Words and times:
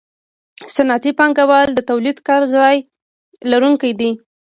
صنعتي 0.75 1.11
پانګوال 1.19 1.67
د 1.73 1.79
تولیدي 1.89 2.21
کارځای 2.29 2.77
لرونکي 3.51 3.91
دي 3.99 4.11